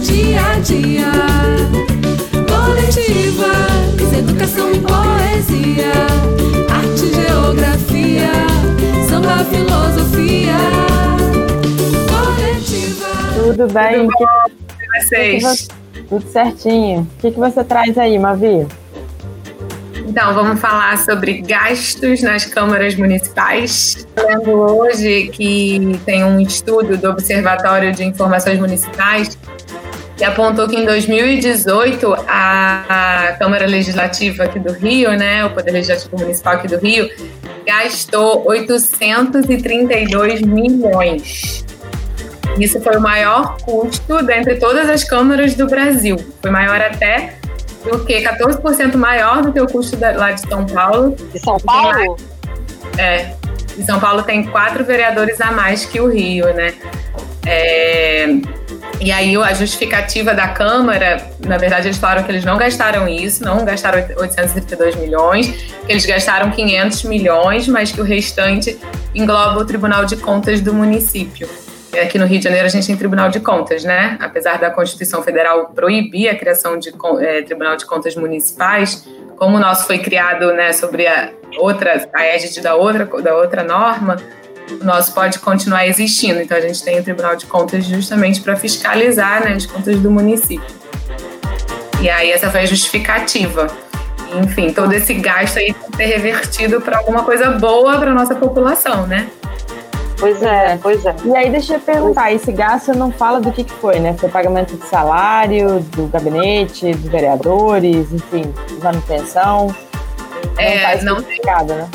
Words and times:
dia 0.00 0.40
a 0.40 0.58
dia. 0.60 1.12
Coletivas, 2.48 4.12
educação 4.12 4.72
e 4.72 4.80
poesia, 4.80 5.92
arte, 6.70 7.14
geografia, 7.14 8.32
samba, 9.08 9.44
filosofia. 9.44 10.56
Coletiva. 12.08 13.08
Tudo 13.34 13.72
bem? 13.72 14.08
Que, 14.08 15.02
vocês? 15.02 15.68
tudo 16.08 16.26
certinho. 16.28 17.02
O 17.02 17.20
que, 17.20 17.30
que 17.30 17.38
você 17.38 17.62
traz 17.62 17.96
aí, 17.98 18.18
Mavi? 18.18 18.66
Então, 20.06 20.34
vamos 20.34 20.60
falar 20.60 20.98
sobre 20.98 21.40
gastos 21.40 22.20
nas 22.20 22.44
câmaras 22.44 22.96
municipais. 22.96 24.08
Lendo 24.16 24.50
hoje 24.50 25.28
que 25.28 26.00
tem 26.04 26.24
um 26.24 26.40
estudo 26.40 26.96
do 26.96 27.10
Observatório 27.10 27.92
de 27.92 28.02
Informações 28.02 28.58
Municipais 28.58 29.38
que 30.20 30.24
apontou 30.26 30.68
que 30.68 30.76
em 30.76 30.84
2018 30.84 32.14
a, 32.28 33.36
Câmara 33.38 33.64
Legislativa 33.64 34.44
aqui 34.44 34.58
do 34.58 34.70
Rio, 34.70 35.16
né, 35.16 35.46
o 35.46 35.48
Poder 35.48 35.70
Legislativo 35.70 36.18
Municipal 36.18 36.56
aqui 36.56 36.68
do 36.68 36.76
Rio, 36.76 37.08
gastou 37.66 38.46
832 38.46 40.42
milhões. 40.42 41.64
Isso 42.58 42.78
foi 42.82 42.98
o 42.98 43.00
maior 43.00 43.56
custo 43.62 44.22
dentre 44.22 44.56
todas 44.56 44.90
as 44.90 45.02
câmaras 45.04 45.54
do 45.54 45.66
Brasil. 45.66 46.18
Foi 46.42 46.50
maior 46.50 46.82
até 46.82 47.36
do 47.82 48.04
que 48.04 48.22
14% 48.22 48.96
maior 48.96 49.40
do 49.40 49.50
que 49.54 49.60
o 49.60 49.66
custo 49.66 49.96
da, 49.96 50.10
lá 50.12 50.32
de 50.32 50.42
São 50.42 50.66
Paulo. 50.66 51.16
De 51.32 51.38
São 51.38 51.56
Paulo? 51.60 52.18
É. 52.98 53.32
E 53.78 53.82
São 53.84 53.98
Paulo 53.98 54.22
tem 54.22 54.44
quatro 54.44 54.84
vereadores 54.84 55.40
a 55.40 55.50
mais 55.50 55.86
que 55.86 55.98
o 55.98 56.08
Rio, 56.08 56.52
né? 56.52 56.74
É, 57.46 58.26
e 59.00 59.10
aí 59.10 59.34
a 59.34 59.54
justificativa 59.54 60.34
da 60.34 60.48
Câmara, 60.48 61.26
na 61.40 61.56
verdade 61.56 61.88
eles 61.88 61.96
falaram 61.96 62.22
que 62.22 62.30
eles 62.30 62.44
não 62.44 62.58
gastaram 62.58 63.08
isso, 63.08 63.42
não 63.42 63.64
gastaram 63.64 63.98
832 64.18 64.96
milhões, 64.96 65.48
que 65.48 65.90
eles 65.90 66.04
gastaram 66.04 66.50
500 66.50 67.04
milhões, 67.04 67.66
mas 67.66 67.90
que 67.90 68.00
o 68.00 68.04
restante 68.04 68.78
engloba 69.14 69.58
o 69.58 69.64
Tribunal 69.64 70.04
de 70.04 70.16
Contas 70.16 70.60
do 70.60 70.74
município. 70.74 71.48
Aqui 72.00 72.18
no 72.18 72.26
Rio 72.26 72.38
de 72.38 72.44
Janeiro 72.44 72.66
a 72.66 72.68
gente 72.68 72.86
tem 72.86 72.96
Tribunal 72.96 73.30
de 73.30 73.40
Contas, 73.40 73.82
né? 73.82 74.16
Apesar 74.20 74.58
da 74.58 74.70
Constituição 74.70 75.22
Federal 75.22 75.70
proibir 75.74 76.28
a 76.28 76.36
criação 76.36 76.78
de 76.78 76.92
é, 77.20 77.42
Tribunal 77.42 77.76
de 77.76 77.86
Contas 77.86 78.14
municipais, 78.14 79.08
como 79.36 79.56
o 79.56 79.60
nosso 79.60 79.86
foi 79.86 79.98
criado, 79.98 80.52
né, 80.52 80.74
sobre 80.74 81.06
a 81.06 81.30
outra, 81.56 82.06
a 82.12 82.24
égide 82.26 82.60
da 82.60 82.76
outra, 82.76 83.06
da 83.22 83.34
outra 83.34 83.64
norma, 83.64 84.18
o 84.80 84.84
nosso 84.84 85.12
pode 85.12 85.38
continuar 85.38 85.86
existindo. 85.86 86.40
Então 86.40 86.56
a 86.56 86.60
gente 86.60 86.82
tem 86.82 86.98
o 86.98 87.02
Tribunal 87.02 87.36
de 87.36 87.46
Contas 87.46 87.84
justamente 87.84 88.40
para 88.40 88.56
fiscalizar 88.56 89.44
né, 89.44 89.54
as 89.54 89.66
contas 89.66 89.98
do 89.98 90.10
município. 90.10 90.74
E 92.00 92.08
aí 92.08 92.30
essa 92.30 92.50
foi 92.50 92.60
a 92.60 92.66
justificativa. 92.66 93.66
Enfim, 94.42 94.72
todo 94.72 94.92
esse 94.92 95.14
gasto 95.14 95.58
aí 95.58 95.74
tem 95.74 95.90
que 95.90 95.96
ser 95.96 96.04
revertido 96.04 96.80
para 96.80 96.98
alguma 96.98 97.24
coisa 97.24 97.50
boa 97.50 97.98
para 97.98 98.14
nossa 98.14 98.34
população, 98.34 99.06
né? 99.06 99.28
Pois 100.18 100.42
é, 100.42 100.78
pois 100.80 101.04
é. 101.04 101.16
E 101.24 101.34
aí 101.34 101.50
deixa 101.50 101.74
eu 101.74 101.80
perguntar, 101.80 102.30
esse 102.30 102.52
gasto 102.52 102.92
não 102.92 103.10
fala 103.10 103.40
do 103.40 103.50
que, 103.50 103.64
que 103.64 103.72
foi, 103.72 103.98
né? 103.98 104.14
Foi 104.18 104.28
pagamento 104.28 104.76
de 104.76 104.86
salário, 104.86 105.80
do 105.80 106.06
gabinete, 106.08 106.92
dos 106.92 107.10
vereadores, 107.10 108.12
enfim, 108.12 108.52
manutenção. 108.82 109.74
É, 110.60 111.02
não, 111.02 111.16
não 111.16 111.22
tem. 111.22 111.40
Né? 111.42 111.88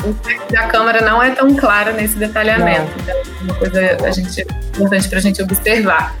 A 0.58 0.66
Câmara 0.66 1.00
não 1.00 1.22
é 1.22 1.30
tão 1.30 1.54
clara 1.54 1.92
nesse 1.92 2.16
detalhamento. 2.16 2.90
Então, 3.00 3.14
é 3.14 3.44
uma 3.44 3.54
coisa 3.54 3.96
a 4.04 4.10
gente, 4.10 4.40
importante 4.74 5.08
para 5.08 5.18
a 5.18 5.22
gente 5.22 5.42
observar. 5.42 6.16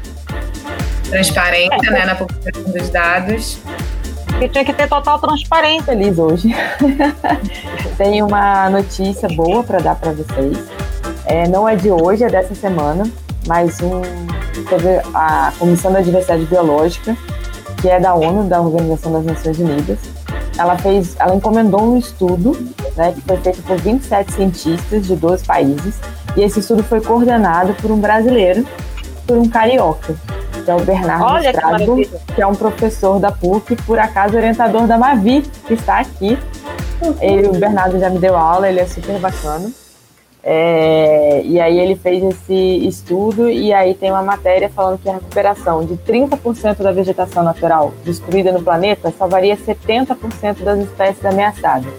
Transparência 1.10 1.88
é, 1.88 1.90
né, 1.90 2.04
na 2.04 2.14
publicação 2.14 2.72
dos 2.72 2.88
dados. 2.88 3.58
E 4.40 4.48
tinha 4.48 4.64
que 4.64 4.72
ter 4.72 4.88
total 4.88 5.18
transparência. 5.18 5.84
Feliz 5.84 6.18
hoje. 6.18 6.54
tem 7.98 8.22
uma 8.22 8.70
notícia 8.70 9.28
boa 9.28 9.64
para 9.64 9.78
dar 9.78 9.96
para 9.96 10.12
vocês. 10.12 10.58
É, 11.24 11.48
não 11.48 11.68
é 11.68 11.74
de 11.74 11.90
hoje, 11.90 12.22
é 12.22 12.28
dessa 12.28 12.54
semana, 12.54 13.04
mas 13.46 13.80
um, 13.80 14.02
teve 14.68 15.00
a 15.14 15.52
Comissão 15.58 15.92
da 15.92 16.00
Diversidade 16.00 16.44
Biológica, 16.44 17.16
que 17.80 17.88
é 17.88 17.98
da 17.98 18.14
ONU, 18.14 18.48
da 18.48 18.60
Organização 18.60 19.12
das 19.12 19.24
Nações 19.24 19.58
Unidas. 19.58 19.98
Ela 20.58 20.76
fez, 20.78 21.16
ela 21.18 21.34
encomendou 21.34 21.82
um 21.82 21.98
estudo, 21.98 22.52
né, 22.96 23.12
que 23.12 23.20
foi 23.20 23.36
feito 23.38 23.62
por 23.62 23.76
27 23.76 24.32
cientistas 24.32 25.06
de 25.06 25.16
12 25.16 25.44
países, 25.44 26.00
e 26.36 26.42
esse 26.42 26.60
estudo 26.60 26.82
foi 26.82 27.00
coordenado 27.00 27.74
por 27.74 27.90
um 27.90 27.98
brasileiro, 27.98 28.66
por 29.26 29.36
um 29.36 29.48
carioca, 29.48 30.14
que 30.52 30.70
é 30.70 30.74
o 30.74 30.80
Bernardo 30.80 31.24
Olha 31.24 31.50
Estrago, 31.50 31.96
que, 31.96 32.10
que 32.34 32.42
é 32.42 32.46
um 32.46 32.54
professor 32.54 33.18
da 33.18 33.30
PUC, 33.30 33.76
por 33.82 33.98
acaso 33.98 34.36
orientador 34.36 34.86
da 34.86 34.98
Mavi, 34.98 35.42
que 35.66 35.74
está 35.74 35.98
aqui. 35.98 36.38
Ele, 37.20 37.48
o 37.48 37.52
Bernardo 37.52 37.98
já 37.98 38.08
me 38.08 38.18
deu 38.18 38.36
aula, 38.36 38.68
ele 38.68 38.80
é 38.80 38.86
super 38.86 39.18
bacana. 39.18 39.70
É, 40.48 41.42
e 41.44 41.58
aí 41.58 41.76
ele 41.76 41.96
fez 41.96 42.22
esse 42.22 42.54
estudo 42.86 43.50
e 43.50 43.72
aí 43.72 43.94
tem 43.94 44.12
uma 44.12 44.22
matéria 44.22 44.68
falando 44.68 44.96
que 44.96 45.08
a 45.08 45.14
recuperação 45.14 45.84
de 45.84 45.96
30% 45.96 46.84
da 46.84 46.92
vegetação 46.92 47.42
natural 47.42 47.92
destruída 48.04 48.52
no 48.52 48.62
planeta 48.62 49.12
salvaria 49.18 49.56
70% 49.56 50.62
das 50.62 50.78
espécies 50.78 51.24
ameaçadas. 51.24 51.92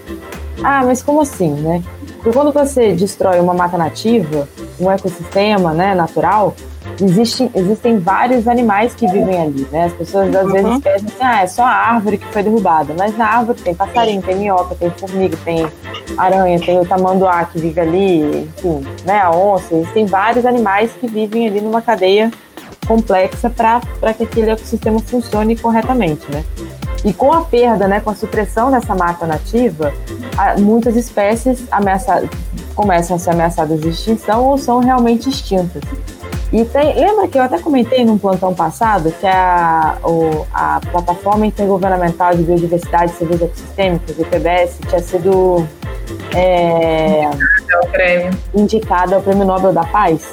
Ah, 0.63 0.81
mas 0.85 1.03
como 1.03 1.19
assim, 1.19 1.49
né? 1.55 1.83
Porque 2.15 2.31
quando 2.31 2.53
você 2.53 2.93
destrói 2.93 3.37
uma 3.41 3.53
mata 3.53 3.77
nativa, 3.77 4.47
um 4.79 4.89
ecossistema 4.89 5.73
né, 5.73 5.93
natural, 5.93 6.55
existem, 7.01 7.51
existem 7.53 7.99
vários 7.99 8.47
animais 8.47 8.93
que 8.93 9.07
vivem 9.07 9.41
ali, 9.41 9.67
né? 9.71 9.85
As 9.85 9.93
pessoas 9.93 10.35
às 10.35 10.51
vezes 10.51 10.69
uhum. 10.69 10.81
pensam 10.81 11.07
assim, 11.07 11.17
ah, 11.21 11.41
é 11.41 11.47
só 11.47 11.63
a 11.63 11.69
árvore 11.69 12.17
que 12.17 12.27
foi 12.27 12.43
derrubada. 12.43 12.93
Mas 12.97 13.17
na 13.17 13.27
árvore 13.27 13.61
tem 13.61 13.73
passarinho, 13.73 14.21
tem 14.21 14.35
minhoca, 14.35 14.75
tem 14.75 14.89
formiga, 14.91 15.37
tem 15.43 15.67
aranha, 16.17 16.59
tem 16.59 16.79
o 16.79 16.85
tamanduá 16.85 17.45
que 17.45 17.59
vive 17.59 17.79
ali, 17.79 18.49
enfim, 18.57 18.85
né? 19.05 19.19
A 19.19 19.31
onça. 19.31 19.73
Existem 19.75 20.05
vários 20.05 20.45
animais 20.45 20.91
que 20.99 21.07
vivem 21.07 21.47
ali 21.47 21.61
numa 21.61 21.81
cadeia 21.81 22.31
complexa 22.87 23.49
para 23.49 24.13
que 24.13 24.23
aquele 24.23 24.51
ecossistema 24.51 24.99
funcione 24.99 25.55
corretamente, 25.57 26.25
né? 26.31 26.43
E 27.03 27.13
com 27.13 27.31
a 27.31 27.41
perda, 27.41 27.87
né, 27.87 27.99
com 27.99 28.09
a 28.09 28.15
supressão 28.15 28.71
dessa 28.71 28.95
mata 28.95 29.27
nativa, 29.27 29.93
muitas 30.57 30.95
espécies 30.95 31.63
ameaçadas, 31.71 32.29
começam 32.75 33.15
a 33.15 33.19
ser 33.19 33.31
ameaçadas 33.31 33.79
de 33.81 33.89
extinção 33.89 34.45
ou 34.45 34.57
são 34.57 34.79
realmente 34.79 35.29
extintas. 35.29 35.83
E 36.51 36.63
tem, 36.63 36.95
lembra 36.95 37.27
que 37.27 37.37
eu 37.37 37.41
até 37.41 37.59
comentei 37.59 38.05
num 38.05 38.17
plantão 38.17 38.53
passado 38.53 39.13
que 39.19 39.27
a, 39.27 39.97
o, 40.03 40.47
a 40.53 40.79
Plataforma 40.91 41.45
Intergovernamental 41.45 42.35
de 42.35 42.43
Biodiversidade 42.43 43.11
e 43.11 43.15
Serviços 43.15 43.43
Ecossistêmicos, 43.43 44.17
IPBS, 44.17 44.79
tinha 44.87 45.01
sido 45.01 45.67
é, 46.33 47.29
indicada 48.53 49.15
ao 49.17 49.21
Prêmio 49.21 49.45
Nobel 49.45 49.73
da 49.73 49.83
Paz? 49.83 50.29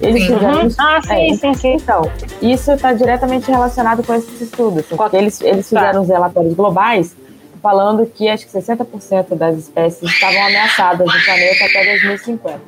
Eles 0.00 0.26
sim. 0.26 0.34
fizeram 0.34 0.66
isso. 0.66 0.76
Ah, 0.80 1.00
sim, 1.02 1.32
é, 1.32 1.34
sim, 1.34 1.54
sim. 1.54 1.74
Então, 1.74 2.10
isso 2.40 2.72
está 2.72 2.92
diretamente 2.94 3.50
relacionado 3.50 4.02
com 4.02 4.14
esses 4.14 4.40
estudos. 4.40 4.86
Porque 4.86 5.16
eles, 5.16 5.40
eles 5.42 5.68
fizeram 5.68 5.92
tá. 5.92 6.00
os 6.00 6.08
relatórios 6.08 6.54
globais 6.54 7.14
falando 7.62 8.06
que 8.06 8.28
acho 8.28 8.46
que 8.46 8.52
60% 8.52 9.34
das 9.34 9.58
espécies 9.58 10.10
estavam 10.10 10.40
ameaçadas 10.46 11.06
no 11.06 11.24
planeta 11.24 11.64
até 11.64 11.84
2050. 11.84 12.60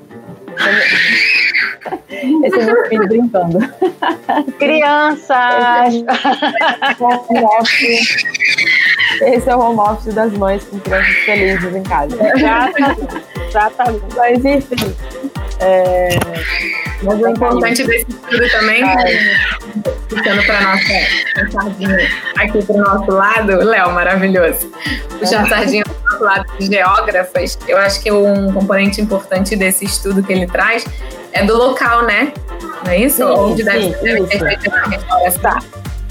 Esse 2.45 2.61
é 2.61 2.65
meu 2.65 2.87
filho 2.89 3.09
brincando. 3.09 3.59
Crianças! 4.59 5.95
Esse 9.23 9.51
é 9.51 9.57
o 9.57 9.61
home 9.61 9.81
office 9.81 10.15
das 10.15 10.33
mães 10.33 10.65
com 10.65 10.79
crianças 10.81 11.15
felizes 11.25 11.75
em 11.75 11.83
casa. 11.83 12.17
Exatamente. 13.47 14.05
Mas 14.17 14.45
enfim. 14.45 14.95
É... 15.61 16.09
Mas 17.03 17.21
o 17.21 17.29
importante 17.29 17.83
desse 17.85 18.07
estudo 18.09 18.51
também, 18.51 18.83
puxando 20.09 20.45
para 20.45 20.61
nossa 20.61 21.51
sardinha 21.51 21.99
aqui 22.37 22.65
para 22.65 22.77
o 22.77 22.79
nosso 22.79 23.11
lado, 23.11 23.57
Léo, 23.57 23.91
maravilhoso. 23.93 24.71
Puxando 25.19 25.47
a 25.47 25.49
sardinha 25.49 25.85
para 25.85 25.95
o 25.95 26.11
nosso 26.11 26.25
lado 26.25 26.47
de 26.59 26.67
geógrafas, 26.67 27.59
eu 27.67 27.79
acho 27.79 28.03
que 28.03 28.13
um 28.13 28.53
componente 28.53 29.01
importante 29.01 29.57
desse 29.57 29.85
estudo 29.85 30.23
que 30.23 30.33
ele 30.33 30.47
traz 30.47 30.85
é 31.33 31.45
do 31.45 31.57
local, 31.57 32.03
né? 32.05 32.33
Não 32.85 32.93
é 32.93 32.99
isso? 32.99 33.17
Sim, 33.17 33.23
Onde 33.23 33.63
deve, 33.63 33.83
sim, 33.83 33.95
deve 34.03 34.27
ter 34.27 34.39
feito 34.39 34.75
a 34.75 34.89
restauração. 34.89 35.59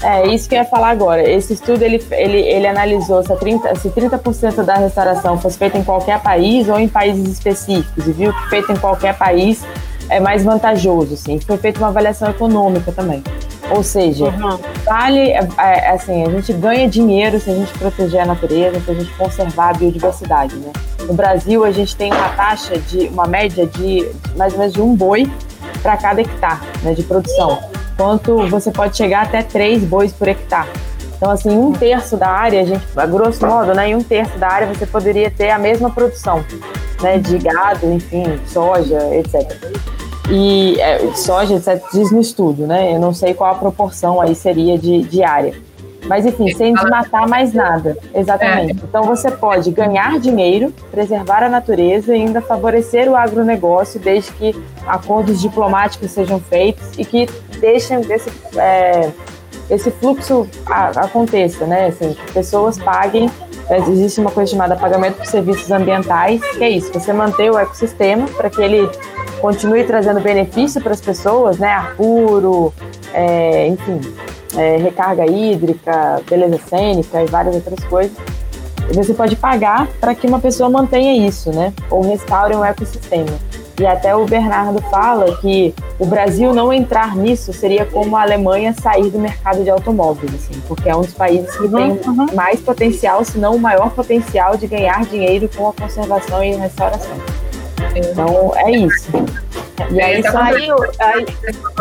É, 0.02 0.26
isso 0.28 0.48
que 0.48 0.54
eu 0.54 0.60
ia 0.60 0.64
falar 0.64 0.90
agora. 0.90 1.28
Esse 1.28 1.52
estudo, 1.52 1.82
ele, 1.82 2.02
ele, 2.10 2.38
ele 2.38 2.66
analisou 2.66 3.22
se 3.22 3.28
30%, 3.28 3.76
se 3.76 3.90
30 3.90 4.64
da 4.64 4.74
restauração 4.76 5.38
fosse 5.38 5.58
feita 5.58 5.76
em 5.76 5.84
qualquer 5.84 6.20
país 6.20 6.68
ou 6.68 6.78
em 6.78 6.88
países 6.88 7.28
específicos, 7.28 8.06
e 8.06 8.12
viu 8.12 8.32
que 8.32 8.48
feito 8.48 8.72
em 8.72 8.76
qualquer 8.76 9.16
país 9.18 9.62
é 10.08 10.18
mais 10.18 10.42
vantajoso, 10.42 11.14
assim. 11.14 11.38
Foi 11.40 11.58
feita 11.58 11.78
uma 11.78 11.88
avaliação 11.88 12.30
econômica 12.30 12.90
também. 12.92 13.22
Ou 13.70 13.82
seja, 13.84 14.24
uhum. 14.26 14.58
vale, 14.84 15.30
é, 15.30 15.48
é, 15.58 15.90
assim, 15.90 16.24
a 16.24 16.30
gente 16.30 16.52
ganha 16.52 16.88
dinheiro 16.88 17.38
se 17.38 17.50
a 17.50 17.54
gente 17.54 17.72
proteger 17.78 18.20
a 18.20 18.26
natureza, 18.26 18.80
se 18.80 18.90
a 18.90 18.94
gente 18.94 19.12
conservar 19.14 19.70
a 19.70 19.72
biodiversidade, 19.74 20.56
né? 20.56 20.72
No 21.06 21.14
Brasil, 21.14 21.64
a 21.64 21.70
gente 21.70 21.94
tem 21.96 22.12
uma 22.12 22.28
taxa 22.30 22.76
de, 22.78 23.06
uma 23.08 23.26
média 23.26 23.66
de 23.66 24.08
mais 24.36 24.52
ou 24.52 24.58
menos 24.58 24.74
de 24.74 24.82
um 24.82 24.94
boi 24.94 25.30
para 25.82 25.96
cada 25.96 26.20
hectare 26.20 26.60
né, 26.82 26.92
de 26.94 27.02
produção. 27.02 27.58
quanto 27.96 28.46
você 28.48 28.70
pode 28.70 28.96
chegar 28.96 29.22
até 29.22 29.42
três 29.42 29.84
bois 29.84 30.12
por 30.12 30.26
hectare. 30.26 30.68
Então, 31.16 31.30
assim, 31.30 31.50
um 31.50 31.72
terço 31.72 32.16
da 32.16 32.28
área, 32.28 32.62
a 32.62 32.64
gente, 32.64 32.82
a 32.96 33.04
grosso 33.04 33.46
modo, 33.46 33.74
né, 33.74 33.90
em 33.90 33.94
um 33.94 34.02
terço 34.02 34.38
da 34.38 34.48
área 34.48 34.66
você 34.66 34.86
poderia 34.86 35.30
ter 35.30 35.50
a 35.50 35.58
mesma 35.58 35.90
produção, 35.90 36.44
né, 37.02 37.18
de 37.18 37.38
gado, 37.38 37.92
enfim, 37.92 38.40
soja, 38.46 38.98
etc. 39.14 39.54
E 40.30 40.80
é, 40.80 41.12
soja, 41.14 41.54
etc, 41.54 41.82
diz 41.92 42.12
no 42.12 42.20
estudo, 42.20 42.66
né? 42.66 42.94
Eu 42.94 43.00
não 43.00 43.12
sei 43.12 43.34
qual 43.34 43.50
a 43.52 43.54
proporção 43.56 44.20
aí 44.20 44.34
seria 44.34 44.78
de, 44.78 45.02
de 45.02 45.22
área. 45.22 45.54
Mas 46.06 46.24
enfim, 46.24 46.52
sem 46.54 46.72
desmatar 46.72 47.28
mais 47.28 47.52
nada. 47.52 47.96
Exatamente. 48.14 48.72
É. 48.72 48.84
Então 48.84 49.02
você 49.04 49.30
pode 49.30 49.70
ganhar 49.70 50.18
dinheiro, 50.18 50.72
preservar 50.90 51.42
a 51.42 51.48
natureza 51.48 52.14
e 52.14 52.22
ainda 52.22 52.40
favorecer 52.40 53.08
o 53.08 53.16
agronegócio, 53.16 54.00
desde 54.00 54.32
que 54.32 54.64
acordos 54.86 55.40
diplomáticos 55.40 56.10
sejam 56.10 56.40
feitos 56.40 56.84
e 56.96 57.04
que 57.04 57.28
deixem 57.60 58.00
esse, 58.10 58.30
é, 58.56 59.10
esse 59.68 59.90
fluxo 59.90 60.48
a, 60.66 60.88
aconteça, 61.04 61.66
né? 61.66 61.88
Assim, 61.88 62.16
pessoas 62.32 62.78
paguem. 62.78 63.30
É, 63.68 63.78
existe 63.78 64.20
uma 64.20 64.30
coisa 64.30 64.50
chamada 64.50 64.74
pagamento 64.74 65.18
por 65.18 65.26
serviços 65.26 65.70
ambientais, 65.70 66.40
que 66.56 66.64
é 66.64 66.70
isso, 66.70 66.92
você 66.92 67.12
manter 67.12 67.52
o 67.52 67.58
ecossistema 67.58 68.26
para 68.26 68.50
que 68.50 68.60
ele 68.60 68.88
continue 69.40 69.84
trazendo 69.84 70.20
benefício 70.20 70.80
para 70.80 70.92
as 70.92 71.00
pessoas, 71.00 71.58
né? 71.58 71.68
Ar 71.68 71.94
puro, 71.96 72.72
é, 73.12 73.68
enfim, 73.68 74.00
é, 74.56 74.76
recarga 74.76 75.26
hídrica, 75.26 76.22
beleza 76.28 76.58
cênica 76.68 77.22
e 77.22 77.26
várias 77.26 77.54
outras 77.54 77.82
coisas. 77.84 78.16
Você 78.92 79.14
pode 79.14 79.36
pagar 79.36 79.86
para 80.00 80.14
que 80.14 80.26
uma 80.26 80.40
pessoa 80.40 80.68
mantenha 80.68 81.26
isso, 81.26 81.50
né? 81.52 81.72
Ou 81.88 82.02
restaure 82.02 82.54
um 82.56 82.64
ecossistema. 82.64 83.38
E 83.80 83.86
até 83.86 84.14
o 84.14 84.26
Bernardo 84.26 84.78
fala 84.90 85.36
que 85.38 85.74
o 85.98 86.04
Brasil 86.04 86.52
não 86.52 86.70
entrar 86.70 87.16
nisso 87.16 87.50
seria 87.50 87.86
como 87.86 88.14
a 88.14 88.20
Alemanha 88.20 88.74
sair 88.74 89.08
do 89.08 89.18
mercado 89.18 89.64
de 89.64 89.70
automóveis, 89.70 90.34
assim, 90.34 90.60
porque 90.68 90.90
é 90.90 90.94
um 90.94 91.00
dos 91.00 91.14
países 91.14 91.50
que 91.56 91.64
uhum, 91.64 91.72
tem 91.72 92.00
uhum. 92.06 92.26
mais 92.34 92.60
potencial, 92.60 93.24
se 93.24 93.38
não 93.38 93.56
o 93.56 93.58
maior 93.58 93.90
potencial 93.92 94.54
de 94.54 94.66
ganhar 94.66 95.02
dinheiro 95.06 95.48
com 95.56 95.66
a 95.66 95.72
conservação 95.72 96.44
e 96.44 96.54
restauração. 96.56 97.16
Então 97.94 98.52
é 98.56 98.70
isso. 98.72 99.10
E 99.90 100.00
aí 100.00 100.22
saiu. 100.22 100.76
Aí... 100.98 101.26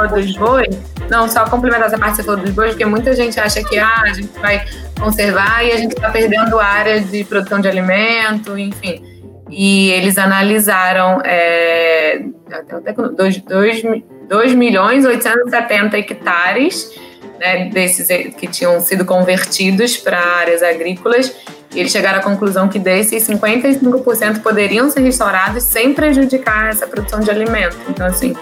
Dos 0.10 0.38
bois, 0.38 0.68
não, 1.10 1.28
só 1.28 1.46
complementar 1.46 1.88
essa 1.88 1.98
parte 1.98 2.12
que 2.12 2.18
você 2.18 2.24
falou 2.24 2.42
dos 2.42 2.51
bois, 2.51 2.72
porque 2.72 2.86
muita 2.86 3.16
gente 3.16 3.40
acha 3.40 3.63
que 3.63 3.78
ah, 3.78 4.04
a 4.04 4.13
gente 4.13 4.31
vai 4.40 4.66
conservar 5.00 5.63
e 5.66 5.72
a 5.72 5.78
gente 5.78 5.94
está 5.94 6.10
perdendo 6.10 6.60
área 6.60 7.01
de 7.01 7.24
produção 7.24 7.60
de 7.60 7.68
alimento, 7.68 8.57
enfim. 8.57 9.04
E 9.50 9.90
eles 9.92 10.18
analisaram 10.18 11.22
é, 11.25 12.22
2 14.28 14.54
milhões 14.54 15.06
870 15.06 15.98
hectares 15.98 16.94
né, 17.40 17.66
desses 17.66 18.07
que 18.36 18.48
tinham 18.48 18.80
sido 18.80 19.04
convertidos 19.06 19.98
para 19.98 20.19
áreas 20.19 20.62
agrícolas 20.62 21.36
eles 21.74 21.92
chegaram 21.92 22.19
à 22.19 22.21
conclusão 22.24 22.68
que 22.68 22.80
desses 22.80 23.27
55% 23.27 24.42
poderiam 24.42 24.89
ser 24.89 25.01
restaurados 25.01 25.63
sem 25.63 25.94
prejudicar 25.94 26.69
essa 26.69 26.88
produção 26.88 27.19
de 27.19 27.30
alimento. 27.30 27.77
Então, 27.88 28.07
assim, 28.07 28.36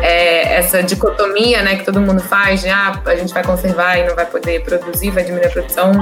é, 0.00 0.54
essa 0.58 0.82
dicotomia 0.82 1.62
né, 1.62 1.76
que 1.76 1.84
todo 1.84 2.00
mundo 2.00 2.20
faz 2.20 2.60
de 2.62 2.68
ah, 2.68 3.00
a 3.06 3.14
gente 3.14 3.32
vai 3.32 3.44
conservar 3.44 3.98
e 3.98 4.06
não 4.06 4.14
vai 4.14 4.26
poder 4.26 4.62
produzir, 4.64 5.10
vai 5.10 5.22
diminuir 5.22 5.46
a 5.46 5.50
produção, 5.50 5.92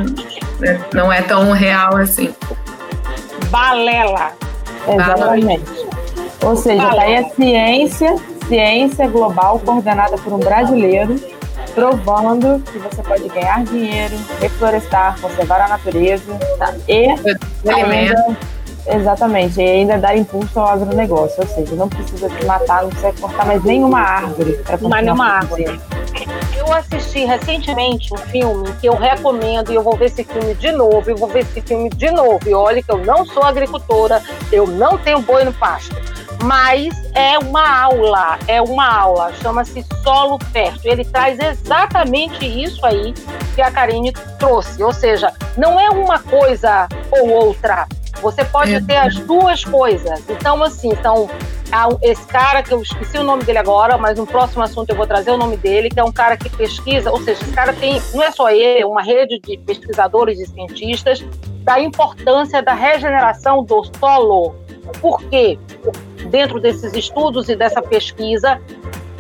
né, 0.59 0.81
não 0.93 1.13
é 1.13 1.21
tão 1.23 1.51
real 1.53 1.97
assim. 1.97 2.35
Balela. 3.51 4.33
Exatamente. 4.89 5.65
Ou 6.43 6.57
seja, 6.57 6.89
está 6.89 7.03
aí 7.03 7.17
a 7.17 7.29
ciência, 7.31 8.17
ciência 8.49 9.07
global 9.07 9.61
coordenada 9.61 10.17
por 10.19 10.33
um 10.33 10.39
brasileiro 10.39 11.19
provando 11.75 12.63
que 12.71 12.79
você 12.79 13.03
pode 13.03 13.29
ganhar 13.29 13.65
dinheiro, 13.65 14.15
reflorestar, 14.41 15.21
conservar 15.21 15.63
a 15.63 15.69
natureza 15.69 16.39
tá? 16.59 16.75
e 16.89 17.09
ainda, 17.69 18.37
exatamente, 18.87 19.61
e 19.61 19.69
ainda 19.69 19.99
dar 19.99 20.17
impulso 20.17 20.59
ao 20.59 20.69
agronegócio. 20.69 21.43
Ou 21.43 21.47
seja, 21.49 21.75
não 21.75 21.89
precisa 21.89 22.29
te 22.29 22.47
matar, 22.47 22.83
não 22.83 22.91
precisa 22.91 23.13
cortar 23.21 23.47
mais 23.47 23.63
nenhuma 23.65 24.01
árvore 24.01 24.53
para 24.65 24.79
Mais 24.89 25.05
nenhuma 25.05 25.27
árvore. 25.27 25.81
Eu 26.57 26.73
assisti 26.73 27.25
recentemente 27.25 28.15
um 28.15 28.17
filme 28.17 28.73
que 28.81 28.87
eu 28.87 28.95
recomendo 28.95 29.73
e 29.73 29.75
eu 29.75 29.83
vou 29.83 29.97
ver 29.97 30.07
esse 30.07 30.25
filme 30.25 30.55
de 30.55 30.73
novo, 30.73 31.11
eu 31.11 31.17
vou 31.17 31.29
ver 31.29 31.41
esse 31.41 31.61
filme 31.61 31.91
de 31.91 32.11
novo. 32.11 32.41
E 32.49 32.55
olha 32.55 32.83
que 32.83 32.91
eu 32.91 32.99
não 32.99 33.27
sou 33.27 33.43
agricultora, 33.43 34.23
eu 34.51 34.67
não 34.67 34.97
tenho 34.97 35.21
boi 35.21 35.45
no 35.45 35.53
pasto 35.53 36.14
mas 36.45 36.93
é 37.15 37.39
uma 37.39 37.85
aula, 37.85 38.39
é 38.47 38.61
uma 38.61 38.87
aula, 38.87 39.33
chama-se 39.43 39.85
Solo 40.03 40.39
Fértil. 40.53 40.93
Ele 40.93 41.05
traz 41.05 41.39
exatamente 41.39 42.45
isso 42.45 42.85
aí 42.85 43.15
que 43.55 43.63
a 43.63 43.71
Karine 43.71 44.13
trouxe, 44.39 44.83
ou 44.83 44.93
seja, 44.93 45.33
não 45.57 45.81
é 45.81 45.89
uma 45.89 46.19
coisa 46.19 46.87
ou 47.11 47.31
outra. 47.31 47.87
Você 48.21 48.45
pode 48.45 48.75
é. 48.75 48.81
ter 48.81 48.97
as 48.97 49.15
duas 49.21 49.65
coisas. 49.65 50.23
Então, 50.29 50.63
assim, 50.63 50.89
então, 50.91 51.29
esse 52.03 52.25
cara 52.27 52.63
que 52.63 52.73
eu 52.73 52.83
esqueci 52.83 53.17
o 53.19 53.25
nome 53.25 53.45
dele 53.45 53.59
agora, 53.59 53.97
mas 53.97 54.19
no 54.19 54.27
próximo 54.27 54.63
assunto 54.63 54.91
eu 54.91 54.97
vou 54.97 55.07
trazer 55.07 55.31
o 55.31 55.39
nome 55.39 55.57
dele, 55.57 55.89
que 55.89 55.99
é 55.99 56.05
um 56.05 56.13
cara 56.13 56.37
que 56.37 56.51
pesquisa, 56.51 57.11
ou 57.11 57.19
seja, 57.23 57.43
esse 57.43 57.53
cara 57.53 57.73
tem, 57.73 58.01
não 58.13 58.23
é 58.23 58.31
só 58.31 58.51
ele, 58.51 58.83
é 58.83 58.87
uma 58.87 59.03
rede 59.03 59.41
de 59.41 59.57
pesquisadores 59.59 60.39
e 60.39 60.47
cientistas 60.47 61.25
da 61.63 61.81
importância 61.81 62.63
da 62.63 62.75
regeneração 62.75 63.65
do 63.65 63.83
solo. 63.99 64.55
Por 65.01 65.23
quê? 65.25 65.59
Dentro 66.35 66.59
desses 66.59 66.93
estudos 66.95 67.49
e 67.49 67.55
dessa 67.55 67.81
pesquisa, 67.81 68.61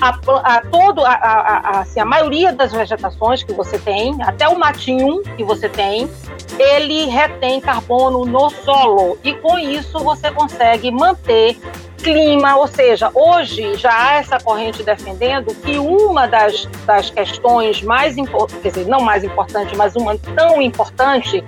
a, 0.00 0.08
a, 0.08 0.60
todo, 0.62 1.04
a, 1.04 1.12
a, 1.12 1.80
assim, 1.82 2.00
a 2.00 2.04
maioria 2.04 2.52
das 2.52 2.72
vegetações 2.72 3.44
que 3.44 3.52
você 3.52 3.78
tem, 3.78 4.20
até 4.22 4.48
o 4.48 4.58
matinho 4.58 5.22
que 5.36 5.44
você 5.44 5.68
tem, 5.68 6.10
ele 6.58 7.04
retém 7.04 7.60
carbono 7.60 8.24
no 8.24 8.50
solo 8.50 9.16
e 9.22 9.32
com 9.32 9.56
isso 9.56 9.96
você 10.00 10.28
consegue 10.32 10.90
manter 10.90 11.56
clima, 12.02 12.56
ou 12.56 12.66
seja, 12.66 13.12
hoje 13.14 13.76
já 13.76 13.96
há 13.96 14.14
essa 14.16 14.40
corrente 14.40 14.82
defendendo 14.82 15.54
que 15.54 15.78
uma 15.78 16.26
das, 16.26 16.66
das 16.84 17.10
questões 17.10 17.80
mais 17.80 18.18
importantes, 18.18 18.88
não 18.88 19.00
mais 19.00 19.22
importante, 19.22 19.76
mas 19.76 19.94
uma 19.94 20.18
tão 20.18 20.60
importante 20.60 21.44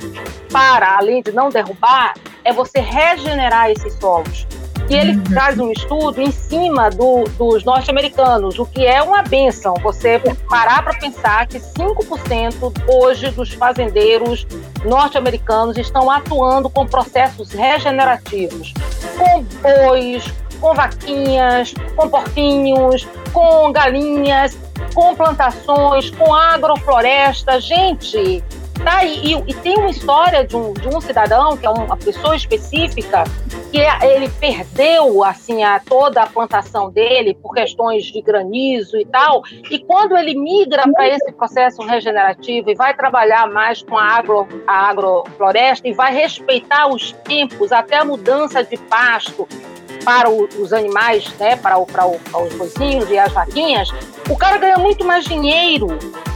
para, 0.49 0.97
além 0.97 1.23
de 1.23 1.33
não 1.33 1.49
derrubar, 1.49 2.15
é 2.45 2.53
você 2.53 2.79
regenerar 2.79 3.69
esses 3.73 3.93
solos. 3.95 4.47
E 4.89 4.95
ele 4.95 5.13
uhum. 5.13 5.25
traz 5.25 5.59
um 5.59 5.73
estudo 5.73 6.21
em 6.21 6.31
cima 6.31 6.91
do, 6.91 7.25
dos 7.37 7.65
norte-americanos, 7.65 8.59
o 8.59 8.65
que 8.65 8.87
é 8.87 9.03
uma 9.03 9.23
benção. 9.23 9.75
Você 9.83 10.21
parar 10.49 10.83
para 10.83 10.99
pensar 10.99 11.47
que 11.47 11.59
5% 11.59 12.73
hoje 12.89 13.31
dos 13.31 13.53
fazendeiros 13.53 14.47
norte-americanos 14.85 15.77
estão 15.77 16.11
atuando 16.11 16.71
com 16.71 16.87
processos 16.87 17.51
regenerativos, 17.51 18.73
com 19.19 19.43
bois, 19.43 20.33
com 20.61 20.75
vaquinhas, 20.75 21.75
com 21.97 22.09
porquinhos, 22.09 23.07
com 23.33 23.73
galinhas, 23.73 24.57
com 24.95 25.15
plantações, 25.15 26.11
com 26.11 26.35
agrofloresta. 26.35 27.61
Gente, 27.61 28.43
tá 28.83 28.99
aí. 28.99 29.21
E, 29.23 29.51
e, 29.51 29.55
tem 29.55 29.77
uma 29.79 29.91
história 29.91 30.47
de 30.47 30.57
um, 30.57 30.73
de 30.73 30.89
um 30.89 31.01
cidadão, 31.01 31.57
que 31.57 31.67
é 31.67 31.71
uma 31.71 31.97
pessoa 31.97 32.37
específica, 32.37 33.25
que 33.71 33.79
ele 34.05 34.29
perdeu 34.29 35.23
assim 35.25 35.63
a, 35.63 35.81
toda 35.81 36.23
a 36.23 36.27
plantação 36.27 36.91
dele 36.91 37.35
por 37.35 37.55
questões 37.55 38.05
de 38.05 38.21
granizo 38.21 38.99
e 38.99 39.05
tal. 39.05 39.43
E 39.71 39.79
quando 39.79 40.17
ele 40.17 40.35
migra 40.35 40.85
para 40.93 41.09
esse 41.09 41.33
processo 41.33 41.83
regenerativo 41.83 42.71
e 42.71 42.75
vai 42.75 42.95
trabalhar 42.95 43.49
mais 43.49 43.83
com 43.83 43.97
a, 43.97 44.05
agro, 44.05 44.47
a 44.67 44.89
agrofloresta 44.89 45.89
e 45.89 45.93
vai 45.93 46.13
respeitar 46.15 46.89
os 46.89 47.13
tempos, 47.13 47.73
até 47.73 47.97
a 47.97 48.05
mudança 48.05 48.63
de 48.63 48.77
pasto, 48.77 49.49
para 50.07 50.31
o, 50.31 50.49
os 50.61 50.73
animais, 50.73 51.29
né, 51.37 51.57
para, 51.57 51.77
o, 51.79 51.85
para, 51.85 52.07
o, 52.07 52.17
para 52.21 52.41
os 52.41 52.55
boizinhos 52.55 53.11
e 53.11 53.19
as 53.19 53.33
vaquinhas, 53.33 53.91
o 54.31 54.37
cara 54.37 54.57
ganha 54.57 54.79
muito 54.79 55.05
mais 55.05 55.25
dinheiro. 55.25 55.89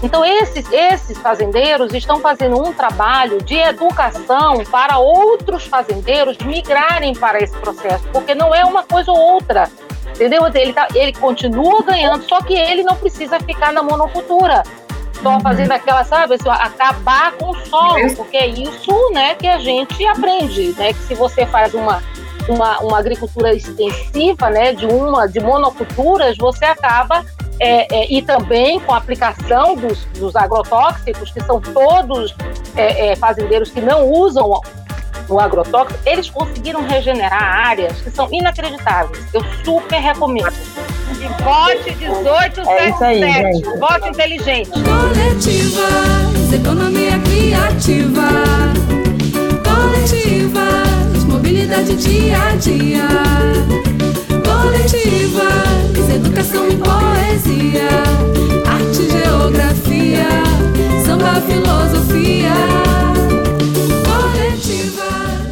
Então, 0.03 0.25
esses, 0.25 0.67
esses 0.73 1.17
fazendeiros 1.19 1.95
estão 1.95 2.19
fazendo 2.19 2.61
um 2.61 2.73
trabalho 2.73 3.41
de 3.41 3.55
educação 3.55 4.65
para 4.69 4.99
outros 4.99 5.67
fazendeiros 5.67 6.37
migrarem 6.39 7.15
para 7.15 7.41
esse 7.41 7.57
processo, 7.59 8.05
porque 8.12 8.35
não 8.35 8.53
é 8.53 8.65
uma 8.65 8.83
coisa 8.83 9.12
ou 9.12 9.19
outra. 9.19 9.71
Entendeu? 10.17 10.43
Ele, 10.53 10.73
tá, 10.73 10.89
ele 10.93 11.12
continua 11.12 11.81
ganhando, 11.85 12.25
só 12.25 12.43
que 12.43 12.55
ele 12.55 12.83
não 12.83 12.97
precisa 12.97 13.39
ficar 13.39 13.73
na 13.73 13.85
monocultura 13.85 14.65
só 15.23 15.35
uhum. 15.35 15.41
fazendo 15.41 15.73
aquela, 15.73 16.03
sabe, 16.03 16.35
assim, 16.35 16.49
acabar 16.49 17.33
com 17.33 17.50
o 17.50 17.67
solo, 17.67 18.17
porque 18.17 18.37
é 18.37 18.47
isso, 18.47 19.11
né, 19.12 19.35
que 19.35 19.47
a 19.47 19.59
gente 19.59 20.05
aprende, 20.07 20.75
né, 20.79 20.93
que 20.93 21.00
se 21.00 21.15
você 21.15 21.47
faz 21.47 21.75
uma 21.75 22.03
uma, 22.50 22.78
uma 22.80 22.99
agricultura 22.99 23.54
extensiva, 23.54 24.50
né, 24.50 24.73
de 24.73 24.87
uma 24.87 25.26
de 25.26 25.40
monoculturas, 25.40 26.37
você 26.37 26.64
acaba 26.64 27.25
é, 27.59 27.95
é, 27.95 28.12
e 28.12 28.23
também 28.23 28.80
com 28.80 28.92
a 28.95 28.97
aplicação 28.97 29.76
dos, 29.76 30.04
dos 30.19 30.35
agrotóxicos, 30.35 31.30
que 31.30 31.40
são 31.45 31.61
todos 31.61 32.35
é, 32.75 33.09
é 33.09 33.16
fazendeiros 33.16 33.71
que 33.71 33.80
não 33.80 34.11
usam 34.11 34.61
o 35.28 35.38
agrotóxico, 35.38 35.99
eles 36.04 36.28
conseguiram 36.28 36.87
regenerar 36.87 37.42
áreas 37.42 38.00
que 38.00 38.11
são 38.11 38.28
inacreditáveis. 38.33 39.25
Eu 39.33 39.42
super 39.64 40.00
recomendo. 40.00 40.52
E 41.21 41.42
vote 41.42 41.95
1877. 41.97 42.69
É 42.69 42.88
isso 42.88 43.04
aí, 43.04 43.21
gente. 43.21 43.78
Vote 43.78 44.09
inteligente. 44.09 44.71
Coletivas, 44.71 46.52
economia 46.52 47.19
criativa. 47.21 48.40
dia 52.21 52.43
a 52.43 52.57
dia. 52.57 53.09
Coletivas, 54.45 56.15
educação 56.15 56.69
e 56.69 56.77
poesia, 56.77 57.89
arte, 58.67 59.11
geografia, 59.11 60.29
samba, 61.05 61.41
filosofia. 61.41 62.90